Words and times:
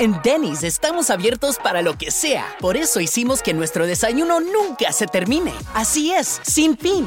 En 0.00 0.20
Denny's 0.24 0.64
estamos 0.64 1.08
abiertos 1.10 1.58
para 1.58 1.80
lo 1.80 1.96
que 1.96 2.10
sea. 2.10 2.56
Por 2.60 2.76
eso 2.76 3.00
hicimos 3.00 3.42
que 3.42 3.54
nuestro 3.54 3.86
desayuno 3.86 4.40
nunca 4.40 4.90
se 4.92 5.06
termine. 5.06 5.52
Así 5.72 6.12
es, 6.12 6.40
sin 6.42 6.76
fin. 6.76 7.06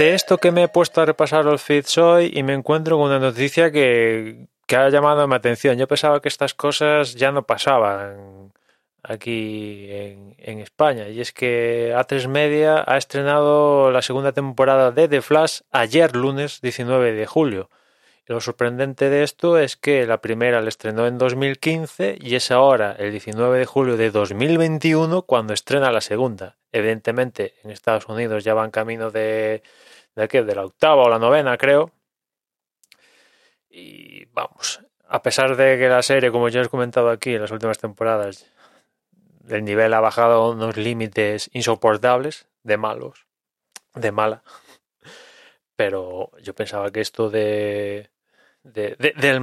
De 0.00 0.14
esto 0.14 0.38
que 0.38 0.50
me 0.50 0.62
he 0.62 0.68
puesto 0.68 1.02
a 1.02 1.04
repasar 1.04 1.44
los 1.44 1.60
feeds 1.60 1.98
hoy 1.98 2.30
y 2.32 2.42
me 2.42 2.54
encuentro 2.54 2.96
con 2.96 3.08
una 3.08 3.18
noticia 3.18 3.70
que, 3.70 4.46
ha 4.74 4.88
llamado 4.88 5.28
mi 5.28 5.34
atención. 5.34 5.76
Yo 5.76 5.86
pensaba 5.86 6.22
que 6.22 6.30
estas 6.30 6.54
cosas 6.54 7.16
ya 7.16 7.32
no 7.32 7.42
pasaban 7.42 8.50
aquí 9.02 9.88
en, 9.90 10.34
en, 10.38 10.60
España. 10.60 11.08
Y 11.08 11.20
es 11.20 11.32
que 11.32 11.92
A3 11.94 12.28
Media 12.28 12.82
ha 12.86 12.96
estrenado 12.96 13.90
la 13.90 14.00
segunda 14.00 14.32
temporada 14.32 14.90
de 14.90 15.06
The 15.06 15.20
Flash 15.20 15.60
ayer 15.70 16.16
lunes 16.16 16.62
19 16.62 17.12
de 17.12 17.26
julio. 17.26 17.68
Y 18.26 18.32
lo 18.32 18.40
sorprendente 18.40 19.10
de 19.10 19.22
esto 19.22 19.58
es 19.58 19.76
que 19.76 20.06
la 20.06 20.22
primera 20.22 20.62
la 20.62 20.70
estrenó 20.70 21.06
en 21.08 21.18
2015 21.18 22.16
y 22.22 22.36
es 22.36 22.50
ahora, 22.50 22.96
el 22.98 23.10
19 23.10 23.58
de 23.58 23.66
julio 23.66 23.98
de 23.98 24.10
2021, 24.10 25.22
cuando 25.22 25.52
estrena 25.52 25.92
la 25.92 26.00
segunda. 26.00 26.56
Evidentemente, 26.72 27.52
en 27.64 27.70
Estados 27.70 28.08
Unidos 28.08 28.44
ya 28.44 28.54
van 28.54 28.70
camino 28.70 29.10
de, 29.10 29.62
de, 30.14 30.28
qué, 30.28 30.42
de 30.42 30.54
la 30.54 30.64
octava 30.64 31.02
o 31.02 31.08
la 31.08 31.18
novena, 31.18 31.56
creo. 31.56 31.92
Y 33.68 34.26
vamos, 34.26 34.80
a 35.08 35.22
pesar 35.22 35.56
de 35.56 35.78
que 35.78 35.88
la 35.88 36.02
serie, 36.02 36.30
como 36.30 36.48
ya 36.48 36.60
os 36.60 36.66
he 36.66 36.70
comentado 36.70 37.10
aquí 37.10 37.34
en 37.34 37.42
las 37.42 37.50
últimas 37.50 37.78
temporadas, 37.78 38.50
el 39.48 39.64
nivel 39.64 39.94
ha 39.94 40.00
bajado 40.00 40.50
unos 40.50 40.76
límites 40.76 41.50
insoportables, 41.52 42.48
de 42.62 42.76
malos, 42.76 43.26
de 43.94 44.12
mala. 44.12 44.42
Pero 45.76 46.30
yo 46.42 46.54
pensaba 46.54 46.90
que 46.90 47.00
esto 47.00 47.30
de 47.30 48.10
del, 48.62 49.40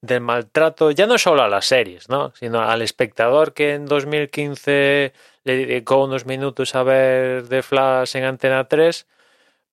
del 0.00 0.20
maltrato, 0.20 0.90
ya 0.90 1.06
no 1.06 1.18
solo 1.18 1.42
a 1.42 1.48
las 1.48 1.66
series, 1.66 2.08
¿no? 2.08 2.32
sino 2.34 2.60
al 2.60 2.82
espectador 2.82 3.54
que 3.54 3.74
en 3.74 3.86
2015 3.86 5.12
le 5.44 5.56
dedicó 5.56 6.04
unos 6.04 6.26
minutos 6.26 6.74
a 6.74 6.82
ver 6.82 7.48
The 7.48 7.62
Flash 7.62 8.16
en 8.16 8.24
Antena 8.24 8.64
3, 8.68 9.06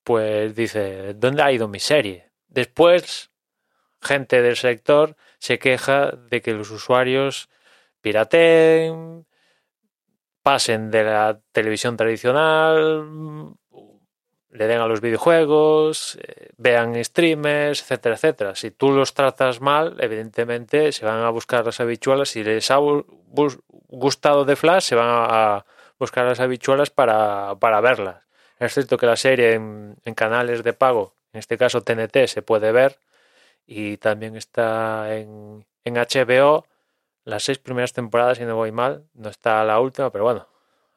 pues 0.04 0.56
dice, 0.56 1.14
¿dónde 1.16 1.44
ha 1.44 1.52
ido 1.52 1.68
mi 1.68 1.80
serie? 1.80 2.32
Después, 2.48 3.32
gente 4.02 4.42
del 4.42 4.56
sector 4.56 5.16
se 5.40 5.60
queja 5.60 6.12
de 6.12 6.42
que 6.42 6.54
los 6.54 6.72
usuarios 6.72 7.50
pirateen, 8.02 9.26
pasen 10.42 10.92
de 10.92 11.04
la 11.04 11.40
televisión 11.52 11.98
tradicional, 11.98 13.56
le 14.52 14.68
den 14.68 14.82
a 14.82 14.88
los 14.88 15.00
videojuegos, 15.00 16.18
eh, 16.22 16.50
vean 16.58 17.02
streamers, 17.04 17.82
etcétera, 17.82 18.16
etcétera. 18.16 18.56
Si 18.56 18.72
tú 18.72 18.92
los 18.92 19.14
tratas 19.14 19.62
mal, 19.62 19.96
evidentemente 20.00 20.92
se 20.92 21.06
van 21.06 21.24
a 21.24 21.30
buscar 21.30 21.66
las 21.66 21.80
habichuelas. 21.80 22.30
Si 22.30 22.44
les 22.44 22.70
ha 22.70 22.78
gustado 23.88 24.44
de 24.44 24.56
Flash, 24.58 24.84
se 24.84 24.96
van 24.96 25.08
a 25.10 25.66
buscar 25.98 26.26
las 26.26 26.40
habichuelas 26.42 26.90
para, 26.90 27.56
para 27.60 27.80
verlas. 27.80 28.24
Es 28.62 28.76
cierto 28.76 28.98
que 28.98 29.08
la 29.08 29.16
serie 29.16 29.56
en, 29.56 29.96
canales 30.16 30.64
de 30.64 30.74
pago, 30.74 31.16
en 31.34 31.40
este 31.40 31.58
caso 31.58 31.82
TNT, 31.82 32.28
se 32.28 32.44
puede 32.44 32.72
ver 32.72 33.00
y 33.66 33.98
también 33.98 34.36
está 34.36 35.16
en, 35.16 35.66
HBO 35.84 36.68
las 37.26 37.44
seis 37.44 37.58
primeras 37.58 37.94
temporadas, 37.94 38.38
si 38.38 38.46
no 38.46 38.56
voy 38.56 38.72
mal. 38.72 39.06
No 39.16 39.30
está 39.30 39.64
la 39.66 39.80
última, 39.80 40.12
pero 40.12 40.26
bueno, 40.26 40.48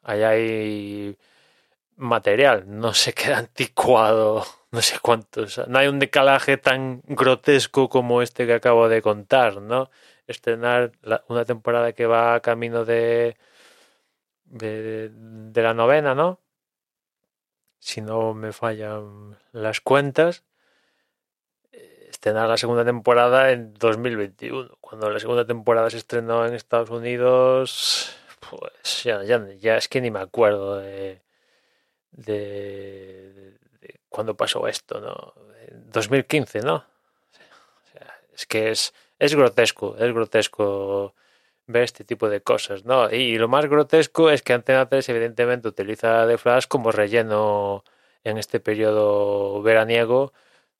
ahí 0.03 0.21
hay 0.23 1.17
material, 1.97 2.65
no 2.67 2.93
se 2.93 3.13
queda 3.13 3.37
anticuado, 3.39 4.45
no 4.71 4.81
sé 4.81 4.99
cuántos, 5.01 5.67
no 5.67 5.79
hay 5.79 5.87
un 5.87 5.99
decalaje 5.99 6.57
tan 6.57 7.01
grotesco 7.05 7.89
como 7.89 8.21
este 8.21 8.45
que 8.45 8.53
acabo 8.53 8.89
de 8.89 9.01
contar, 9.01 9.61
¿no? 9.61 9.89
Estrenar 10.27 10.91
una 11.29 11.45
temporada 11.45 11.93
que 11.93 12.05
va 12.05 12.39
camino 12.41 12.85
de, 12.85 13.37
de, 14.45 15.09
de 15.11 15.61
la 15.63 15.73
novena, 15.73 16.15
¿no? 16.15 16.44
Si 17.85 18.01
no 18.01 18.33
me 18.33 18.51
fallan 18.51 19.37
las 19.51 19.79
cuentas, 19.79 20.43
estrenar 22.09 22.49
la 22.49 22.57
segunda 22.57 22.83
temporada 22.83 23.51
en 23.51 23.75
2021. 23.75 24.79
Cuando 24.81 25.11
la 25.11 25.19
segunda 25.19 25.45
temporada 25.45 25.91
se 25.91 25.97
estrenó 25.97 26.47
en 26.47 26.55
Estados 26.55 26.89
Unidos, 26.89 28.17
pues 28.49 29.03
ya, 29.03 29.23
ya, 29.23 29.47
ya 29.59 29.77
es 29.77 29.87
que 29.87 30.01
ni 30.01 30.09
me 30.09 30.17
acuerdo 30.17 30.79
de, 30.79 31.21
de, 32.09 33.53
de 33.81 33.99
cuando 34.09 34.35
pasó 34.35 34.67
esto, 34.67 34.99
¿no? 34.99 35.35
En 35.67 35.91
2015, 35.91 36.61
¿no? 36.61 36.77
O 36.77 37.91
sea, 37.91 38.19
es 38.33 38.47
que 38.47 38.71
es, 38.71 38.95
es 39.19 39.35
grotesco, 39.35 39.95
es 39.95 40.11
grotesco 40.11 41.13
ver 41.67 41.83
este 41.83 42.03
tipo 42.03 42.29
de 42.29 42.41
cosas, 42.41 42.85
¿no? 42.85 43.11
Y 43.11 43.37
lo 43.37 43.47
más 43.47 43.65
grotesco 43.67 44.29
es 44.29 44.41
que 44.43 44.53
Antena 44.53 44.87
3 44.87 45.09
evidentemente 45.09 45.67
utiliza 45.67 46.27
The 46.27 46.37
Flash 46.37 46.65
como 46.67 46.91
relleno 46.91 47.83
en 48.23 48.37
este 48.37 48.59
periodo 48.59 49.61
veraniego. 49.61 50.33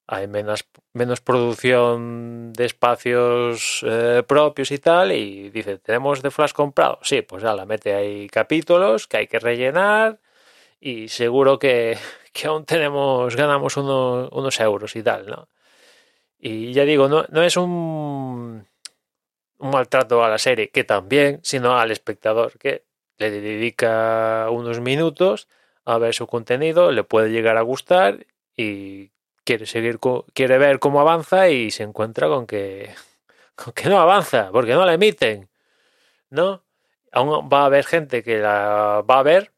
Hay 0.08 0.28
menos, 0.28 0.68
menos 0.94 1.22
producción 1.22 2.54
de 2.54 2.66
espacios 2.66 3.84
eh, 3.88 4.24
propios 4.28 4.72
y 4.72 4.78
tal, 4.80 5.12
y 5.12 5.50
dice, 5.50 5.80
¿tenemos 5.80 6.22
The 6.22 6.32
Flash 6.32 6.54
comprado? 6.54 7.00
Sí, 7.02 7.22
pues 7.24 7.44
ya 7.44 7.54
la 7.56 7.66
mete 7.66 7.94
ahí 7.96 8.28
capítulos 8.30 9.08
que 9.08 9.18
hay 9.18 9.28
que 9.28 9.40
rellenar 9.40 10.20
y 10.80 11.10
seguro 11.10 11.60
que, 11.60 11.98
que 12.34 12.48
aún 12.48 12.66
tenemos, 12.66 13.36
ganamos 13.36 13.78
uno, 13.78 14.30
unos 14.32 14.60
euros 14.60 14.96
y 14.96 15.04
tal, 15.04 15.28
¿no? 15.28 15.50
Y 16.40 16.74
ya 16.74 16.84
digo, 16.86 17.08
no, 17.10 17.26
no 17.30 17.44
es 17.44 17.58
un, 17.58 18.68
un 19.58 19.72
maltrato 19.72 20.24
a 20.24 20.30
la 20.30 20.38
serie, 20.38 20.70
que 20.70 20.84
también, 20.84 21.40
sino 21.44 21.78
al 21.78 21.92
espectador, 21.92 22.58
que 22.58 22.86
le 23.18 23.32
dedica 23.32 24.48
unos 24.52 24.80
minutos 24.82 25.48
a 25.86 25.98
ver 25.98 26.14
su 26.14 26.28
contenido, 26.28 26.92
le 26.92 27.04
puede 27.04 27.30
llegar 27.30 27.58
a 27.58 27.62
gustar 27.62 28.26
y 28.58 29.12
quiere 29.44 29.66
seguir, 29.66 30.00
quiere 30.34 30.58
ver 30.58 30.80
cómo 30.80 31.00
avanza 31.00 31.50
y 31.50 31.72
se 31.72 31.84
encuentra 31.84 32.28
con 32.28 32.48
que, 32.48 32.94
con 33.56 33.74
que 33.74 33.90
no 33.90 34.00
avanza, 34.00 34.50
porque 34.52 34.74
no 34.74 34.86
la 34.86 34.94
emiten, 34.94 35.50
¿no? 36.30 36.64
Aún 37.12 37.50
va 37.52 37.62
a 37.62 37.66
haber 37.66 37.86
gente 37.86 38.24
que 38.24 38.40
la 38.40 39.04
va 39.10 39.20
a 39.20 39.24
ver 39.24 39.54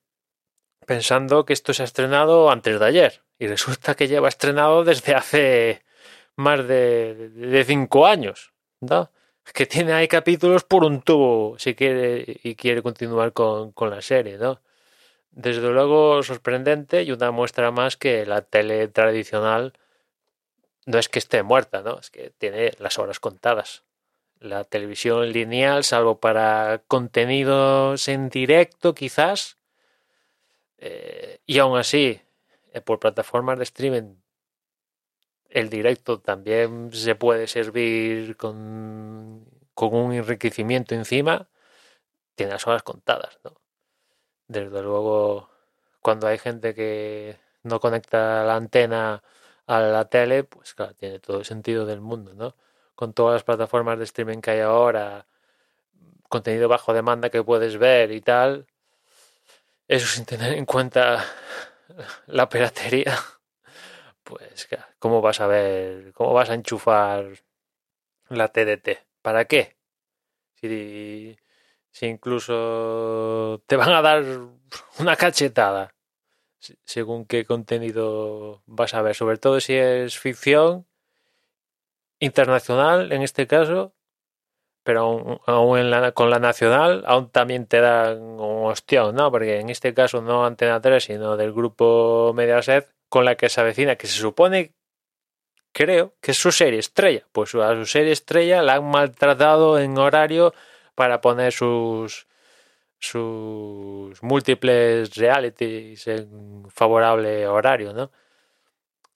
pensando 0.85 1.46
que 1.46 1.53
esto 1.53 1.74
se 1.74 1.81
ha 1.81 1.85
estrenado 1.85 2.52
antes 2.52 2.79
de 2.79 2.85
ayer 2.85 3.24
y 3.40 3.47
resulta 3.47 3.96
que 3.96 4.08
lleva 4.08 4.29
estrenado 4.29 4.84
desde 4.84 5.16
hace 5.16 5.84
más 6.35 6.68
de, 6.68 7.29
de 7.29 7.64
cinco 7.64 8.06
años, 8.06 8.53
¿no? 8.79 9.09
Que 9.53 9.66
tiene 9.66 9.94
ahí 9.94 10.08
capítulos 10.08 10.63
por 10.63 10.84
un 10.84 11.02
tubo 11.02 11.58
si 11.58 11.74
quiere 11.74 12.40
y 12.44 12.56
quiere 12.56 12.81
continuar 12.81 13.34
con, 13.34 13.72
con 13.72 13.90
la 13.90 14.02
serie, 14.02 14.38
¿no? 14.38 14.62
Desde 15.31 15.69
luego 15.72 16.24
sorprendente 16.24 17.03
y 17.03 17.12
una 17.12 17.31
muestra 17.31 17.72
más 17.72 17.97
que 17.97 18.25
la 18.25 18.41
tele 18.41 18.88
tradicional 18.88 19.74
no 20.88 20.97
es 20.97 21.09
que 21.09 21.19
esté 21.19 21.44
muerta, 21.44 21.81
¿no? 21.81 22.00
Es 22.00 22.09
que 22.09 22.31
tiene 22.38 22.72
las 22.80 22.97
horas 22.97 23.19
contadas. 23.19 23.84
La 24.40 24.64
televisión 24.64 25.32
lineal, 25.32 25.84
salvo 25.84 26.20
para 26.20 26.82
contenidos 26.88 28.08
en 28.08 28.29
directo, 28.29 28.96
quizás, 28.96 29.58
eh, 30.78 31.40
y 31.46 31.59
aún 31.59 31.78
así, 31.78 32.22
eh, 32.73 32.82
por 32.82 32.99
plataformas 32.99 33.58
de 33.58 33.64
streaming, 33.66 34.16
el 35.59 35.70
directo 35.70 36.20
también 36.20 36.92
se 36.94 37.16
puede 37.16 37.48
servir 37.48 38.38
con, 38.38 39.46
con 39.74 39.96
un 39.96 40.14
enriquecimiento 40.14 40.96
encima. 40.96 41.48
Tiene 42.36 42.54
las 42.54 42.68
horas 42.68 42.84
contadas, 42.84 43.40
¿no? 43.44 43.54
Desde 44.48 44.82
luego, 44.82 45.50
cuando 46.02 46.28
hay 46.28 46.38
gente 46.38 46.74
que 46.76 47.38
no 47.64 47.80
conecta 47.80 48.44
la 48.46 48.56
antena 48.56 49.24
a 49.68 49.80
la 49.82 50.06
tele, 50.09 50.44
pues 50.46 50.74
claro, 50.76 50.94
tiene 50.96 51.20
todo 51.20 51.40
el 51.40 51.46
sentido 51.46 51.86
del 51.86 52.02
mundo, 52.02 52.34
¿no? 52.34 52.56
Con 52.96 53.14
todas 53.14 53.34
las 53.34 53.44
plataformas 53.44 53.98
de 53.98 54.06
streaming 54.06 54.40
que 54.40 54.52
hay 54.52 54.59
ahora, 54.62 55.28
contenido 56.30 56.70
bajo 56.70 56.94
demanda 56.94 57.30
que 57.30 57.44
puedes 57.44 57.78
ver 57.78 58.12
y 58.12 58.22
tal, 58.22 58.68
eso 59.88 60.08
sin 60.08 60.26
tener 60.26 60.54
en 60.54 60.66
cuenta 60.66 61.26
la 62.28 62.50
piratería, 62.50 63.18
pues 64.28 64.68
¿cómo 65.00 65.22
vas 65.22 65.40
a 65.40 65.47
ver, 65.47 66.12
cómo 66.14 66.34
vas 66.34 66.50
a 66.50 66.53
enchufar 66.53 67.44
la 68.29 68.50
TDT. 68.50 68.90
¿Para 69.22 69.46
qué? 69.46 69.78
Si, 70.56 71.38
incluso 72.02 73.64
te 73.66 73.76
van 73.76 73.90
a 73.91 74.02
dar 74.02 74.24
una 75.00 75.16
cachetada 75.16 75.94
según 76.84 77.26
qué 77.26 77.46
contenido 77.46 78.62
vas 78.66 78.94
a 78.94 79.02
ver, 79.02 79.16
sobre 79.16 79.38
todo 79.38 79.59
si 79.62 79.76
es 79.76 80.20
ficción 80.20 80.85
internacional 82.20 83.12
en 83.14 83.22
este 83.22 83.47
caso, 83.47 83.94
pero 84.84 85.40
aún, 85.46 86.12
con 86.14 86.30
la 86.30 86.40
nacional 86.40 87.03
aún 87.08 87.30
también 87.30 87.68
te 87.68 87.80
dan 87.80 88.20
un 88.22 88.73
¿no? 89.14 89.32
Porque 89.32 89.59
en 89.59 89.70
este 89.70 89.94
caso 89.94 90.22
no 90.22 90.46
Antena 90.46 90.82
3, 90.82 91.03
sino 91.03 91.38
del 91.38 91.53
grupo 91.53 92.34
Mediaset, 92.35 92.97
con 93.09 93.26
la 93.26 93.36
que 93.36 93.50
se 93.50 93.62
avecina, 93.62 93.96
que 93.96 94.08
se 94.08 94.20
supone, 94.20 94.74
creo, 95.72 96.16
que 96.22 96.32
es 96.32 96.38
su 96.38 96.52
serie 96.52 96.80
estrella. 96.80 97.26
Pues 97.32 97.56
a 97.56 97.76
su 97.76 97.86
serie 97.86 98.12
estrella 98.12 98.62
la 98.62 98.76
han 98.76 98.90
maltratado 98.90 99.80
en 99.80 99.98
horario 99.98 100.54
para 100.96 101.22
poner 101.22 101.54
sus 101.54 102.28
sus 103.00 104.22
múltiples 104.24 105.16
realities 105.16 106.08
en 106.08 106.66
favorable 106.70 107.48
horario, 107.48 107.94
¿no? 107.94 108.12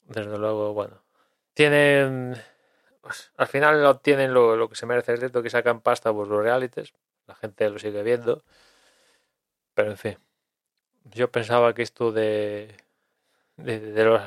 Desde 0.08 0.38
luego, 0.38 0.74
bueno. 0.74 1.02
Tienen. 1.54 2.36
Pues, 3.02 3.32
al 3.38 3.48
final 3.48 3.84
obtienen 3.86 4.34
lo, 4.34 4.56
lo 4.56 4.70
que 4.70 4.76
se 4.76 4.86
merece, 4.86 5.14
es 5.14 5.20
cierto 5.20 5.42
que 5.42 5.50
sacan 5.50 5.82
pasta 5.82 6.14
por 6.14 6.28
los 6.28 6.44
realities. 6.44 6.94
La 7.28 7.36
gente 7.36 7.70
lo 7.70 7.80
sigue 7.80 8.04
viendo. 8.04 8.44
Pero 9.74 9.92
en 9.92 9.98
fin. 9.98 10.18
Yo 11.06 11.32
pensaba 11.32 11.74
que 11.74 11.82
esto 11.82 12.12
de. 12.12 12.76
De, 13.63 14.04
los, 14.06 14.22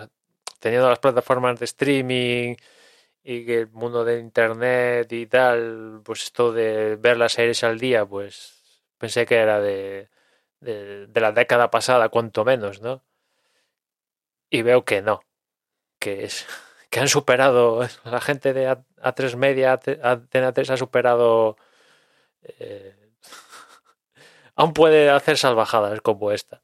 teniendo 0.60 0.88
las 0.88 0.98
plataformas 0.98 1.58
de 1.58 1.64
streaming 1.66 2.56
y 3.22 3.46
que 3.46 3.60
el 3.60 3.68
mundo 3.70 4.04
de 4.04 4.18
internet 4.20 5.12
y 5.12 5.26
tal, 5.26 6.00
pues 6.04 6.24
esto 6.24 6.52
de 6.52 6.96
ver 6.96 7.16
las 7.16 7.32
series 7.32 7.64
al 7.64 7.78
día, 7.78 8.06
pues 8.06 8.54
Pensé 9.04 9.26
que 9.26 9.36
era 9.36 9.60
de, 9.60 10.08
de, 10.60 11.20
la 11.20 11.32
década 11.32 11.70
pasada, 11.70 12.08
cuanto 12.08 12.42
menos, 12.42 12.80
¿no? 12.80 13.04
Y 14.48 14.62
veo 14.62 14.86
que 14.86 15.02
no. 15.02 15.20
Que 15.98 16.24
es 16.24 16.46
que 16.90 17.00
han 17.00 17.08
superado 17.08 17.86
la 18.04 18.20
gente 18.22 18.54
de 18.54 18.66
A3 18.70 19.36
Media, 19.36 19.78
Antena 20.02 20.54
3 20.54 20.70
ha 20.70 20.76
superado. 20.78 21.58
Eh, 22.42 23.12
aún 24.56 24.72
puede 24.72 25.10
hacer 25.10 25.38
salvajadas 25.38 26.00
como 26.00 26.32
esta. 26.32 26.63